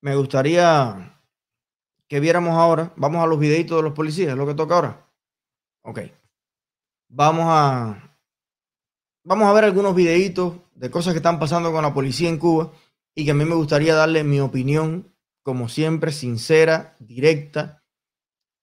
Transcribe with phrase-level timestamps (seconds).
[0.00, 1.20] me gustaría
[2.08, 5.06] que viéramos ahora, vamos a los videitos de los policías, es lo que toca ahora.
[5.82, 6.00] Ok.
[7.08, 8.18] Vamos a,
[9.24, 12.72] vamos a ver algunos videitos de cosas que están pasando con la policía en Cuba
[13.14, 17.84] y que a mí me gustaría darle mi opinión, como siempre, sincera, directa,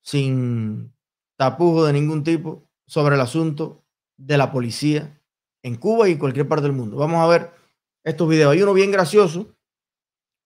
[0.02, 0.94] sin
[1.38, 3.86] tapujo de ningún tipo, sobre el asunto
[4.18, 5.22] de la policía
[5.64, 6.98] en Cuba y en cualquier parte del mundo.
[6.98, 7.52] Vamos a ver
[8.04, 8.52] estos videos.
[8.52, 9.56] Hay uno bien gracioso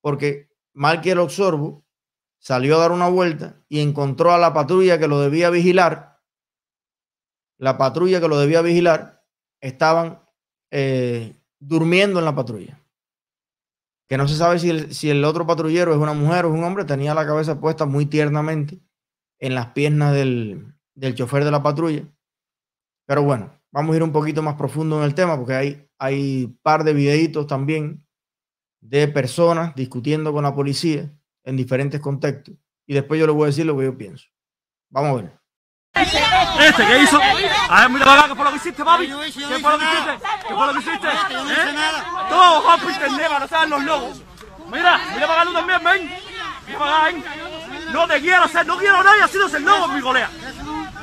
[0.02, 1.86] porque Marquiel Oxorbo
[2.40, 6.20] salió a dar una vuelta y encontró a la patrulla que lo debía vigilar.
[7.58, 9.24] La patrulla que lo debía vigilar
[9.62, 10.22] estaban
[10.72, 12.80] eh, durmiendo en la patrulla.
[14.08, 16.84] Que no se sabe si el, el otro patrullero es una mujer o un hombre,
[16.84, 18.80] tenía la cabeza puesta muy tiernamente
[19.40, 22.04] en las piernas del, del chofer de la patrulla.
[23.06, 26.48] Pero bueno, vamos a ir un poquito más profundo en el tema porque hay, hay
[26.62, 28.06] par de videitos también
[28.82, 31.10] de personas discutiendo con la policía
[31.44, 32.56] en diferentes contextos.
[32.86, 34.28] Y después yo les voy a decir lo que yo pienso.
[34.90, 35.42] Vamos a ver.
[35.94, 37.20] ¿Este qué hizo?
[37.70, 39.08] A ver, mira para acá, ¿qué fue lo que hiciste, papi?
[39.08, 40.28] ¿Qué fue lo que hiciste?
[40.48, 41.08] ¿Qué fue lo que hiciste?
[41.08, 41.74] ¿Eh?
[42.30, 44.22] Todo por internet para saber los lobos.
[44.72, 46.12] Mira, mira para acá tú también, ven.
[46.68, 47.24] Mira para acá, ven.
[47.94, 50.30] No te quiero hacer, no quiero a nadie haciéndose el lobo, mi colega.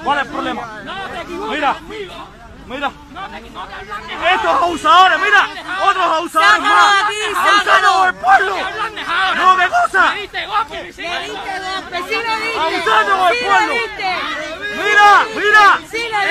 [0.03, 0.83] ¿Cuál es el problema?
[1.51, 1.77] Mira,
[2.69, 2.93] mira.
[4.35, 5.49] Estos abusadores, mira.
[5.89, 7.05] Otros abusadores más.
[7.37, 8.57] Abusando del pueblo.
[9.37, 10.13] No, ¿qué cosa?
[12.61, 13.75] Abusando del pueblo.
[14.77, 15.81] Mira, mira.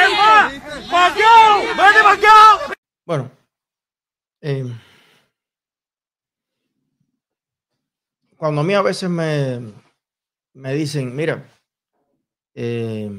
[0.03, 0.53] Es más.
[0.89, 1.59] ¡Paqueo!
[1.75, 2.75] ¡Vete, paqueo!
[3.05, 3.31] Bueno,
[4.41, 4.65] eh,
[8.37, 9.73] cuando a mí a veces me,
[10.53, 11.45] me dicen, mira,
[12.53, 13.09] eh,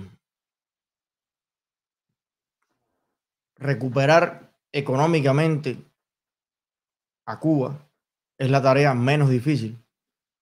[3.59, 5.85] recuperar económicamente
[7.27, 7.87] a Cuba
[8.39, 9.79] es la tarea menos difícil.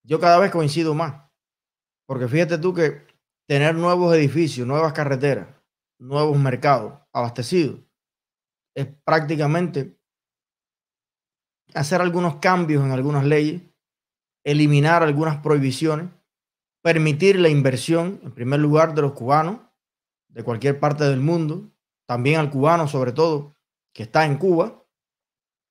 [0.05, 1.29] Yo cada vez coincido más,
[2.07, 3.07] porque fíjate tú que
[3.49, 5.49] tener nuevos edificios, nuevas carreteras,
[5.99, 7.81] nuevos mercados abastecidos,
[8.75, 9.99] es prácticamente
[11.75, 13.63] hacer algunos cambios en algunas leyes,
[14.45, 16.09] eliminar algunas prohibiciones,
[16.83, 19.61] permitir la inversión, en primer lugar, de los cubanos,
[20.29, 21.73] de cualquier parte del mundo,
[22.07, 23.57] también al cubano sobre todo,
[23.93, 24.85] que está en Cuba,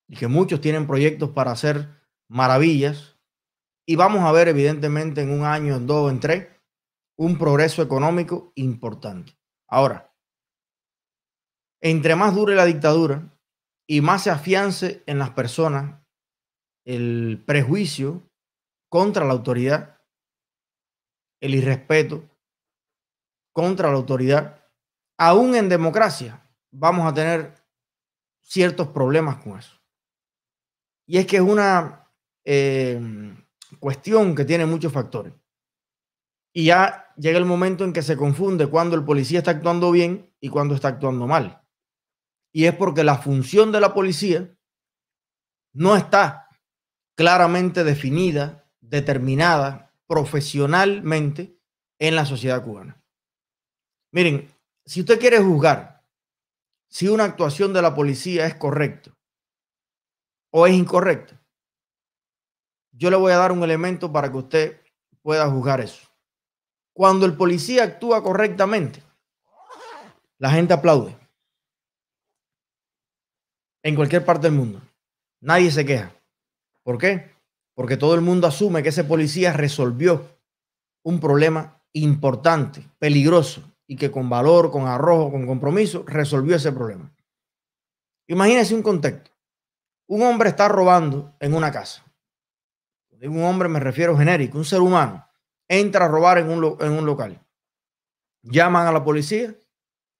[0.07, 1.89] y que muchos tienen proyectos para hacer
[2.27, 3.17] maravillas.
[3.87, 6.47] Y vamos a ver, evidentemente, en un año, en dos, en tres,
[7.17, 9.37] un progreso económico importante.
[9.67, 10.13] Ahora,
[11.81, 13.31] entre más dure la dictadura
[13.87, 16.01] y más se afiance en las personas
[16.85, 18.29] el prejuicio
[18.89, 20.01] contra la autoridad,
[21.41, 22.23] el irrespeto
[23.53, 24.64] contra la autoridad,
[25.17, 27.53] aún en democracia vamos a tener
[28.41, 29.79] ciertos problemas con eso.
[31.07, 32.09] Y es que es una
[32.43, 32.99] eh,
[33.79, 35.33] cuestión que tiene muchos factores.
[36.53, 40.33] Y ya llega el momento en que se confunde cuando el policía está actuando bien
[40.39, 41.61] y cuando está actuando mal.
[42.53, 44.57] Y es porque la función de la policía
[45.73, 46.47] no está
[47.15, 51.59] claramente definida, determinada profesionalmente
[51.99, 53.03] en la sociedad cubana.
[54.11, 54.54] Miren,
[54.85, 56.03] si usted quiere juzgar
[56.87, 59.11] si una actuación de la policía es correcta
[60.51, 61.41] o es incorrecta,
[62.91, 64.81] yo le voy a dar un elemento para que usted
[65.21, 66.07] pueda juzgar eso.
[66.93, 69.03] Cuando el policía actúa correctamente,
[70.37, 71.17] la gente aplaude.
[73.83, 74.81] En cualquier parte del mundo.
[75.41, 76.15] Nadie se queja.
[76.83, 77.35] ¿Por qué?
[77.73, 80.39] Porque todo el mundo asume que ese policía resolvió
[81.03, 87.11] un problema importante, peligroso, y que con valor, con arrojo, con compromiso, resolvió ese problema.
[88.27, 89.31] Imagínense un contexto.
[90.07, 92.03] Un hombre está robando en una casa.
[93.21, 95.27] un hombre me refiero genérico, un ser humano.
[95.67, 97.43] Entra a robar en un, en un local.
[98.43, 99.55] Llaman a la policía,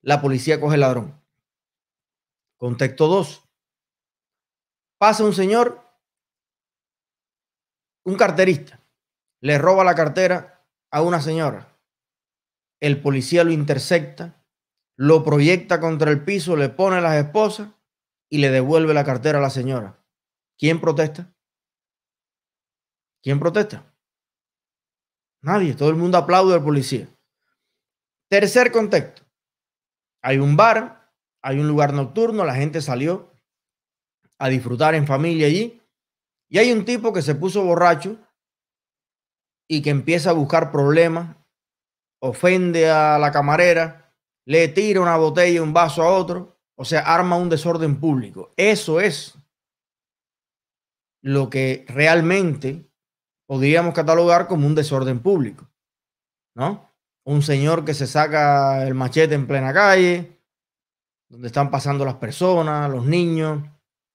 [0.02, 1.20] la policía coge el ladrón.
[2.56, 3.44] Contexto 2.
[4.98, 5.80] Pasa un señor,
[8.04, 8.80] un carterista,
[9.40, 11.75] le roba la cartera a una señora
[12.80, 14.44] el policía lo intercepta,
[14.96, 17.70] lo proyecta contra el piso, le pone las esposas
[18.30, 20.02] y le devuelve la cartera a la señora.
[20.58, 21.32] ¿Quién protesta?
[23.22, 23.92] ¿Quién protesta?
[25.42, 27.08] Nadie, todo el mundo aplaude al policía.
[28.28, 29.22] Tercer contexto.
[30.22, 31.12] Hay un bar,
[31.42, 33.32] hay un lugar nocturno, la gente salió
[34.38, 35.80] a disfrutar en familia allí
[36.48, 38.18] y hay un tipo que se puso borracho
[39.68, 41.36] y que empieza a buscar problemas
[42.28, 44.12] ofende a la camarera,
[44.44, 48.52] le tira una botella un vaso a otro, o sea, arma un desorden público.
[48.56, 49.38] Eso es
[51.22, 52.90] lo que realmente
[53.46, 55.68] podríamos catalogar como un desorden público,
[56.54, 56.92] ¿no?
[57.24, 60.40] Un señor que se saca el machete en plena calle,
[61.28, 63.62] donde están pasando las personas, los niños,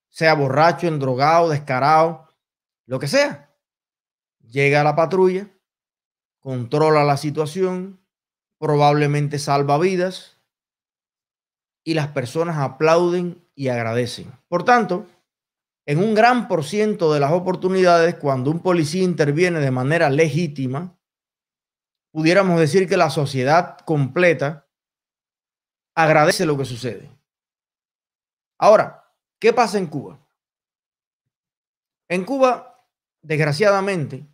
[0.07, 2.27] sea borracho, endrogado, descarado,
[2.85, 3.53] lo que sea.
[4.39, 5.49] Llega a la patrulla,
[6.39, 8.00] controla la situación,
[8.61, 10.37] probablemente salva vidas
[11.83, 14.31] y las personas aplauden y agradecen.
[14.47, 15.07] Por tanto,
[15.87, 20.95] en un gran por ciento de las oportunidades, cuando un policía interviene de manera legítima,
[22.11, 24.69] pudiéramos decir que la sociedad completa
[25.95, 27.09] agradece lo que sucede.
[28.59, 30.19] Ahora, ¿qué pasa en Cuba?
[32.07, 32.85] En Cuba,
[33.23, 34.30] desgraciadamente,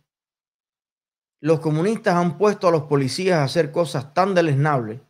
[1.40, 5.00] los comunistas han puesto a los policías a hacer cosas tan deleznables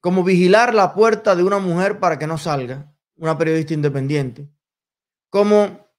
[0.00, 4.48] como vigilar la puerta de una mujer para que no salga, una periodista independiente,
[5.28, 5.90] como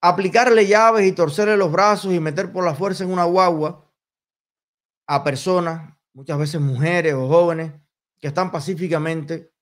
[0.00, 3.88] aplicarle llaves y torcerle los brazos y meter por la fuerza en una guagua
[5.06, 7.72] a personas, muchas veces mujeres o jóvenes,
[8.18, 9.52] que están pacíficamente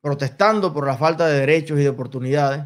[0.00, 2.64] protestando por la falta de derechos y de oportunidades.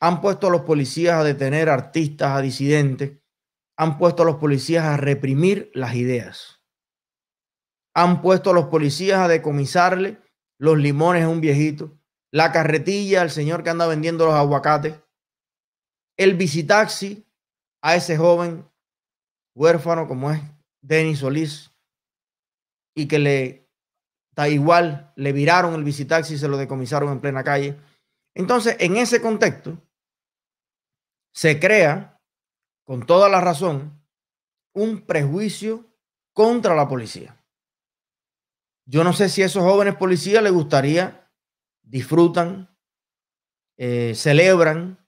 [0.00, 3.18] Han puesto a los policías a detener artistas, a disidentes.
[3.76, 6.62] Han puesto a los policías a reprimir las ideas.
[7.94, 10.20] Han puesto a los policías a decomisarle
[10.58, 11.98] los limones a un viejito
[12.34, 15.00] la carretilla al señor que anda vendiendo los aguacates,
[16.18, 17.24] el visitaxi
[17.80, 18.68] a ese joven
[19.54, 20.42] huérfano como es
[20.82, 21.70] Denis Solís
[22.92, 23.70] y que le
[24.34, 27.78] da igual, le viraron el visitaxi y se lo decomisaron en plena calle.
[28.34, 29.80] Entonces, en ese contexto,
[31.32, 32.13] se crea,
[32.84, 34.00] con toda la razón,
[34.72, 35.84] un prejuicio
[36.32, 37.36] contra la policía.
[38.86, 41.24] Yo no sé si a esos jóvenes policías les gustaría
[41.82, 42.68] disfrutan,
[43.76, 44.98] eh, celebran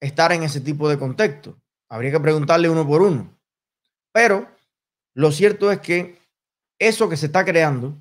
[0.00, 1.56] estar en ese tipo de contexto.
[1.88, 3.38] Habría que preguntarle uno por uno.
[4.12, 4.48] Pero
[5.14, 6.18] lo cierto es que
[6.78, 7.96] eso que se está creando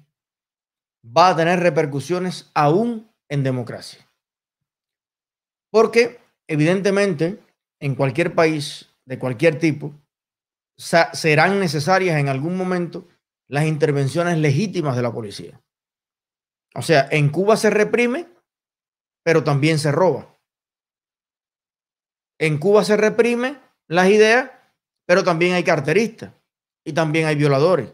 [1.06, 4.08] va a tener repercusiones aún en democracia.
[5.70, 7.40] Porque evidentemente
[7.80, 9.94] en cualquier país de cualquier tipo
[10.78, 13.10] serán necesarias en algún momento
[13.50, 15.62] las intervenciones legítimas de la policía.
[16.76, 18.30] O sea, en Cuba se reprime,
[19.22, 20.40] pero también se roba.
[22.40, 23.60] En Cuba se reprime
[23.90, 24.50] las ideas,
[25.06, 26.32] pero también hay carteristas
[26.86, 27.92] y también hay violadores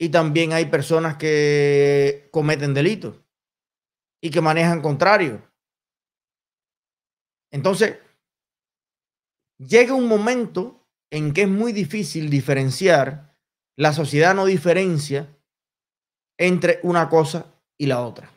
[0.00, 3.14] y también hay personas que cometen delitos
[4.20, 5.40] y que manejan contrarios.
[7.52, 8.00] Entonces,
[9.58, 13.34] llega un momento en que es muy difícil diferenciar,
[13.76, 15.36] la sociedad no diferencia
[16.38, 18.30] entre una cosa y la otra.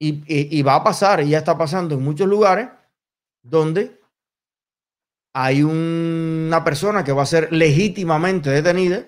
[0.00, 2.68] Y, va a pasar, y ya está pasando en muchos lugares
[3.42, 4.00] donde
[5.34, 9.06] hay una persona que va a ser legítimamente detenida,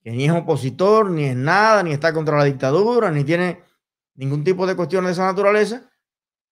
[0.00, 3.62] que ni es opositor, ni es nada, ni está contra la dictadura, ni tiene
[4.14, 5.90] ningún tipo de cuestión de esa naturaleza,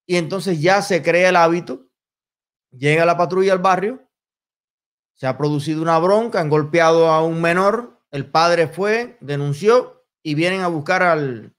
[0.04, 1.89] y entonces ya se crea el hábito,
[2.70, 4.02] llega la patrulla al barrio,
[5.14, 10.34] se ha producido una bronca, han golpeado a un menor, el padre fue, denunció y
[10.34, 11.54] vienen a buscar al,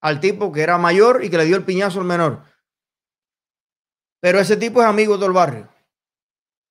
[0.00, 2.42] al tipo que era mayor y que le dio el piñazo al menor.
[4.20, 5.68] Pero ese tipo es amigo de todo el barrio.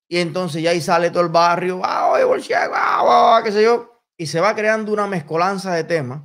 [0.07, 4.39] Y entonces ya ahí sale todo el barrio, ah, ah, qué sé yo, y se
[4.39, 6.21] va creando una mezcolanza de temas,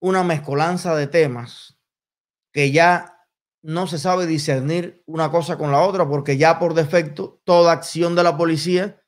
[0.00, 1.78] una mezcolanza de temas
[2.52, 3.17] que ya
[3.62, 8.14] no se sabe discernir una cosa con la otra, porque ya por defecto toda acción
[8.14, 9.02] de la policía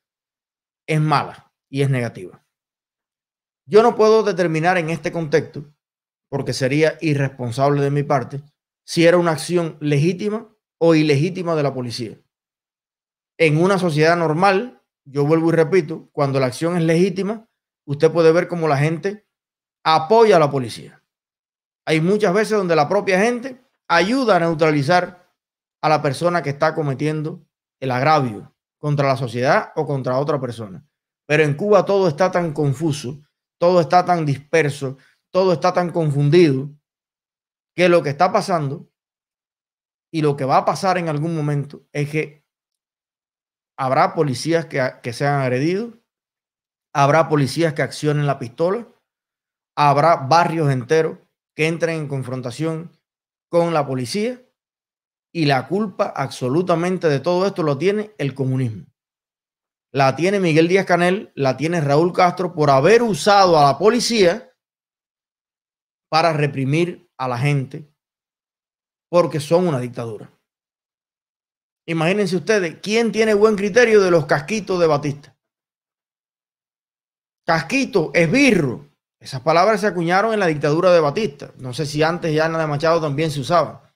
[0.87, 2.45] es mala y es negativa.
[3.65, 5.73] Yo no puedo determinar en este contexto
[6.29, 8.41] porque sería irresponsable de mi parte,
[8.85, 12.17] si era una acción legítima o ilegítima de la policía.
[13.37, 17.49] En una sociedad normal, yo vuelvo y repito, cuando la acción es legítima,
[17.85, 19.27] usted puede ver cómo la gente
[19.83, 21.03] apoya a la policía.
[21.85, 25.29] Hay muchas veces donde la propia gente ayuda a neutralizar
[25.81, 27.45] a la persona que está cometiendo
[27.81, 30.87] el agravio contra la sociedad o contra otra persona.
[31.27, 33.21] Pero en Cuba todo está tan confuso,
[33.59, 34.97] todo está tan disperso,
[35.29, 36.69] todo está tan confundido
[37.75, 38.89] que lo que está pasando
[40.09, 42.45] y lo que va a pasar en algún momento es que
[43.77, 45.95] habrá policías que, que sean agredidos,
[46.93, 48.87] habrá policías que accionen la pistola,
[49.75, 51.17] habrá barrios enteros
[51.55, 52.91] que entren en confrontación
[53.51, 54.41] con la policía
[55.33, 58.85] y la culpa absolutamente de todo esto lo tiene el comunismo.
[59.93, 64.55] La tiene Miguel Díaz Canel, la tiene Raúl Castro por haber usado a la policía
[66.09, 67.93] para reprimir a la gente
[69.09, 70.31] porque son una dictadura.
[71.85, 75.37] Imagínense ustedes, ¿quién tiene buen criterio de los casquitos de Batista?
[77.45, 78.90] Casquito, esbirro.
[79.21, 81.51] Esas palabras se acuñaron en la dictadura de Batista.
[81.57, 83.93] No sé si antes ya de Machado también se usaba.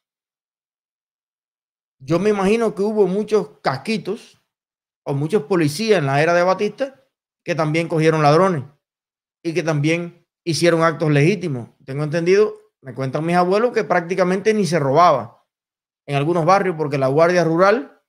[1.99, 4.39] Yo me imagino que hubo muchos casquitos
[5.03, 7.03] o muchos policías en la era de Batista
[7.43, 8.65] que también cogieron ladrones
[9.43, 11.69] y que también hicieron actos legítimos.
[11.83, 15.43] Tengo entendido, me cuentan mis abuelos, que prácticamente ni se robaba
[16.07, 17.99] en algunos barrios porque la Guardia Rural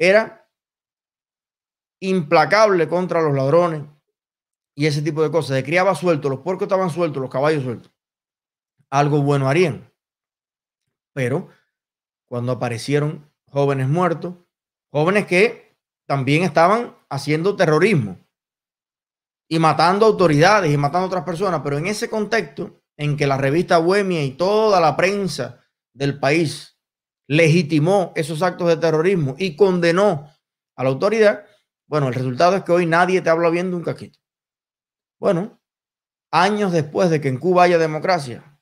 [0.00, 0.50] era
[2.00, 3.82] implacable contra los ladrones
[4.74, 5.56] y ese tipo de cosas.
[5.56, 7.92] Se criaba suelto, los puercos estaban sueltos, los caballos sueltos.
[8.90, 9.90] Algo bueno harían.
[11.14, 11.48] Pero
[12.26, 14.34] cuando aparecieron jóvenes muertos,
[14.90, 15.76] jóvenes que
[16.06, 18.18] también estaban haciendo terrorismo
[19.48, 23.78] y matando autoridades y matando otras personas, pero en ese contexto en que la revista
[23.78, 25.60] Bohemia y toda la prensa
[25.92, 26.78] del país
[27.28, 30.30] legitimó esos actos de terrorismo y condenó
[30.76, 31.44] a la autoridad,
[31.86, 34.21] bueno, el resultado es que hoy nadie te habla bien de un caquito.
[35.22, 35.62] Bueno,
[36.32, 38.58] años después de que en Cuba haya democracia,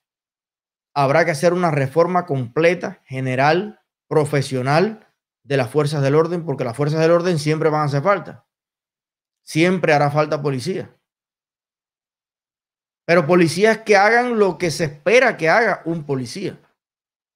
[0.93, 6.77] habrá que hacer una reforma completa, general, profesional de las fuerzas del orden, porque las
[6.77, 8.45] fuerzas del orden siempre van a hacer falta.
[9.41, 10.95] Siempre hará falta policía.
[13.07, 16.61] Pero policías que hagan lo que se espera que haga un policía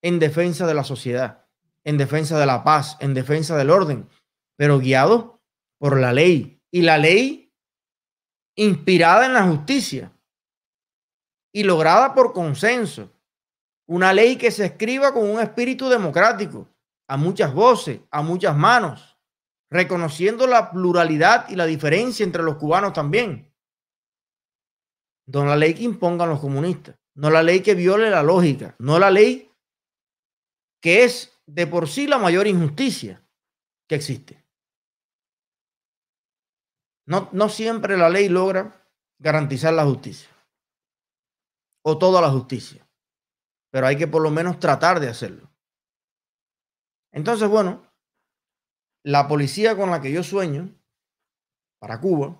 [0.03, 1.47] en defensa de la sociedad,
[1.83, 4.07] en defensa de la paz, en defensa del orden,
[4.55, 5.31] pero guiados
[5.79, 6.61] por la ley.
[6.69, 7.44] Y la ley
[8.55, 10.11] inspirada en la justicia
[11.53, 13.11] y lograda por consenso.
[13.87, 16.67] Una ley que se escriba con un espíritu democrático,
[17.07, 19.17] a muchas voces, a muchas manos,
[19.69, 23.53] reconociendo la pluralidad y la diferencia entre los cubanos también.
[25.27, 28.99] No la ley que impongan los comunistas, no la ley que viole la lógica, no
[28.99, 29.51] la ley
[30.81, 33.23] que es de por sí la mayor injusticia
[33.87, 34.44] que existe.
[37.05, 38.87] No, no siempre la ley logra
[39.19, 40.29] garantizar la justicia
[41.83, 42.85] o toda la justicia
[43.75, 45.51] pero hay que por lo menos tratar de hacerlo.
[47.11, 47.85] Entonces, bueno,
[49.03, 50.73] la policía con la que yo sueño
[51.81, 52.39] para Cuba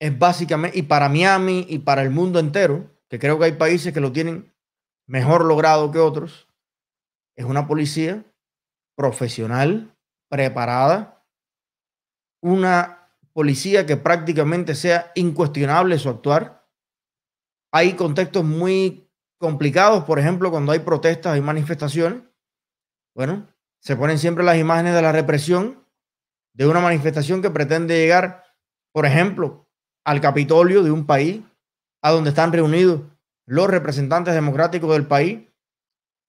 [0.00, 3.92] es básicamente, y para Miami y para el mundo entero, que creo que hay países
[3.92, 4.50] que lo tienen
[5.06, 6.48] mejor logrado que otros,
[7.36, 8.24] es una policía
[8.96, 9.94] profesional,
[10.30, 11.22] preparada,
[12.42, 13.01] una
[13.32, 16.68] policía que prácticamente sea incuestionable su actuar.
[17.72, 22.22] Hay contextos muy complicados, por ejemplo, cuando hay protestas, hay manifestaciones,
[23.14, 23.48] bueno,
[23.80, 25.84] se ponen siempre las imágenes de la represión
[26.54, 28.44] de una manifestación que pretende llegar,
[28.92, 29.68] por ejemplo,
[30.04, 31.42] al Capitolio de un país,
[32.02, 33.02] a donde están reunidos
[33.46, 35.48] los representantes democráticos del país.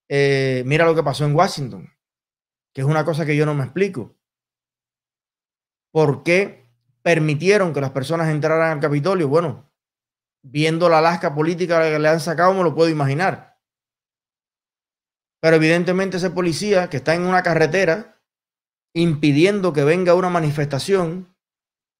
[0.09, 1.89] Eh, mira lo que pasó en Washington,
[2.73, 4.15] que es una cosa que yo no me explico.
[5.91, 6.62] ¿Por qué
[7.03, 9.27] permitieron que las personas entraran al Capitolio?
[9.27, 9.69] Bueno,
[10.43, 13.59] viendo la lasca política que le han sacado, me lo puedo imaginar.
[15.41, 18.21] Pero evidentemente ese policía que está en una carretera
[18.95, 21.35] impidiendo que venga una manifestación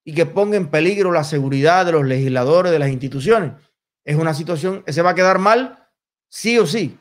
[0.05, 3.53] y que ponga en peligro la seguridad de los legisladores, de las instituciones,
[4.05, 5.89] es una situación que se va a quedar mal,
[6.29, 6.99] sí o sí.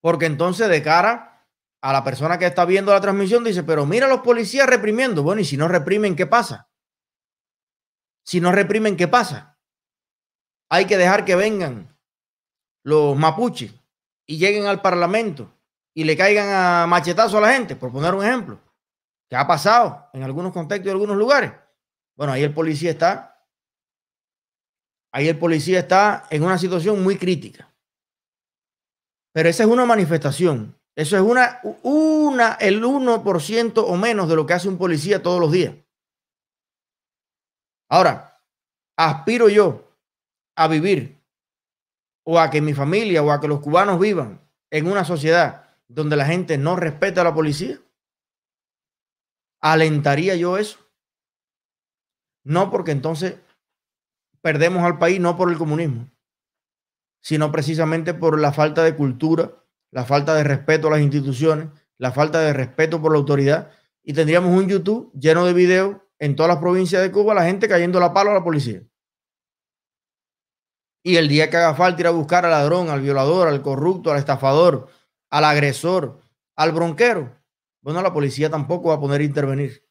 [0.00, 1.35] Porque entonces de cara
[1.82, 5.22] a la persona que está viendo la transmisión dice, pero mira a los policías reprimiendo.
[5.22, 6.68] Bueno, y si no reprimen, ¿qué pasa?
[8.24, 9.56] Si no reprimen, ¿qué pasa?
[10.68, 11.96] hay que dejar que vengan
[12.82, 13.72] los mapuches
[14.26, 15.52] y lleguen al Parlamento
[15.94, 18.60] y le caigan a machetazo a la gente, por poner un ejemplo,
[19.28, 21.52] que ha pasado en algunos contextos y algunos lugares.
[22.16, 23.44] Bueno, ahí el policía está,
[25.12, 27.72] ahí el policía está en una situación muy crítica.
[29.32, 30.78] Pero esa es una manifestación.
[30.96, 35.38] Eso es una, una, el 1% o menos de lo que hace un policía todos
[35.38, 35.74] los días.
[37.90, 38.42] Ahora,
[38.96, 39.84] aspiro yo
[40.56, 41.22] a vivir
[42.24, 46.16] o a que mi familia o a que los cubanos vivan en una sociedad donde
[46.16, 47.78] la gente no respeta a la policía?
[49.60, 50.78] ¿Alentaría yo eso?
[52.44, 53.36] No porque entonces
[54.40, 56.08] perdemos al país, no por el comunismo,
[57.20, 59.52] sino precisamente por la falta de cultura,
[59.96, 63.70] la falta de respeto a las instituciones, la falta de respeto por la autoridad.
[64.02, 67.66] Y tendríamos un YouTube lleno de videos en todas las provincias de Cuba, la gente
[67.66, 68.82] cayendo la palo a la policía.
[71.02, 74.12] Y el día que haga falta ir a buscar al ladrón, al violador, al corrupto,
[74.12, 74.90] al estafador,
[75.30, 76.20] al agresor,
[76.56, 77.34] al bronquero,
[77.80, 79.82] bueno, la policía tampoco va a poder intervenir.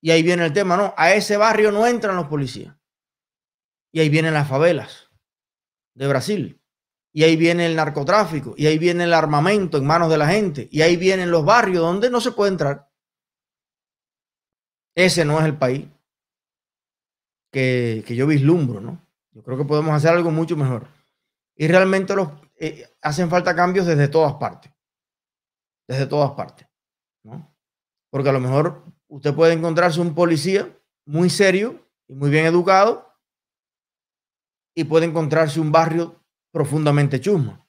[0.00, 2.74] Y ahí viene el tema, no, a ese barrio no entran los policías.
[3.92, 5.10] Y ahí vienen las favelas
[5.92, 6.57] de Brasil.
[7.18, 10.68] Y ahí viene el narcotráfico, y ahí viene el armamento en manos de la gente,
[10.70, 12.88] y ahí vienen los barrios donde no se puede entrar.
[14.94, 15.88] Ese no es el país
[17.50, 19.04] que, yo vislumbro, ¿no?
[19.32, 20.86] Yo creo que podemos hacer algo mucho mejor.
[21.56, 24.70] Y realmente los, eh, hacen falta cambios desde todas partes.
[25.88, 26.68] Desde todas partes,
[27.24, 27.52] ¿no?
[28.10, 30.72] Porque a lo mejor usted puede encontrarse un policía
[31.04, 33.12] muy serio y muy bien educado
[34.72, 36.17] y puede encontrarse un barrio
[36.50, 37.64] profundamente chusma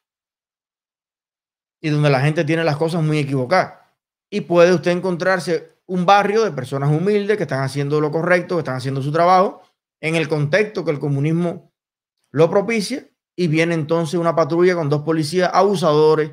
[1.82, 3.80] y donde la gente tiene las cosas muy equivocadas.
[4.30, 8.60] Y puede usted encontrarse un barrio de personas humildes que están haciendo lo correcto, que
[8.60, 9.62] están haciendo su trabajo
[10.02, 11.74] en el contexto que el comunismo
[12.32, 16.32] lo propicia y viene entonces una patrulla con dos policías abusadores,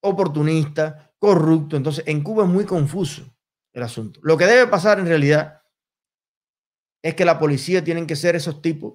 [0.00, 1.76] oportunistas, corruptos.
[1.76, 3.22] Entonces, en Cuba es muy confuso
[3.72, 4.20] el asunto.
[4.22, 5.62] Lo que debe pasar en realidad
[7.02, 8.94] es que la policía tienen que ser esos tipos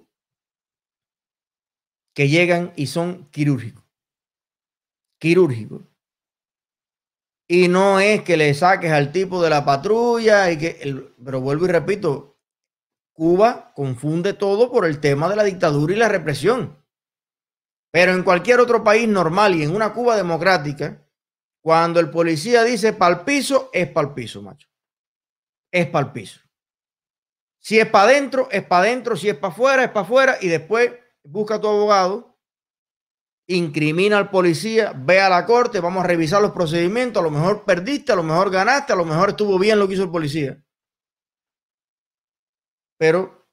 [2.14, 3.84] que llegan y son quirúrgicos.
[5.20, 5.82] Quirúrgicos.
[7.48, 11.66] Y no es que le saques al tipo de la patrulla y que, pero vuelvo
[11.66, 12.38] y repito,
[13.14, 16.84] Cuba confunde todo por el tema de la dictadura y la represión.
[17.92, 21.06] Pero en cualquier otro país normal y en una Cuba democrática,
[21.62, 24.68] cuando el policía dice pal piso, es pal piso, macho.
[25.72, 26.42] Es pal piso.
[27.60, 29.16] Si es para adentro, es para adentro.
[29.16, 30.38] Si es para afuera, es para afuera.
[30.42, 30.92] Y después
[31.24, 32.38] busca a tu abogado,
[33.48, 37.22] incrimina al policía, ve a la corte, vamos a revisar los procedimientos.
[37.22, 39.96] A lo mejor perdiste, a lo mejor ganaste, a lo mejor estuvo bien lo que
[39.96, 40.64] hizo el policía
[43.04, 43.50] pero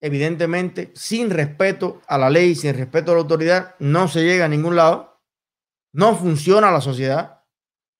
[0.00, 4.48] evidentemente sin respeto a la ley, sin respeto a la autoridad, no se llega a
[4.48, 5.22] ningún lado,
[5.92, 7.44] no funciona la sociedad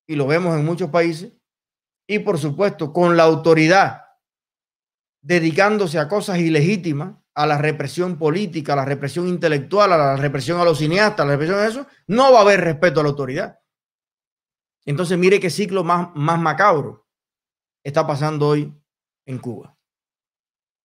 [0.08, 1.34] y lo vemos en muchos países
[2.08, 4.04] y por supuesto con la autoridad
[5.20, 10.60] dedicándose a cosas ilegítimas, a la represión política, a la represión intelectual, a la represión
[10.60, 13.10] a los cineastas, a la represión a eso, no va a haber respeto a la
[13.10, 13.60] autoridad.
[14.84, 17.06] Entonces mire qué ciclo más, más macabro
[17.84, 18.76] está pasando hoy
[19.24, 19.78] en Cuba.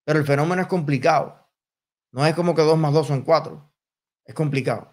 [0.05, 1.49] Pero el fenómeno es complicado.
[2.11, 3.73] No es como que dos más dos son cuatro.
[4.23, 4.92] Es complicado.